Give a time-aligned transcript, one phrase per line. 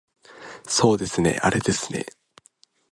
[0.67, 2.07] そうですねあれですね